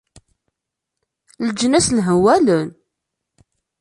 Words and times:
Leǧnas 1.47 1.87
nhewwalen. 1.91 2.69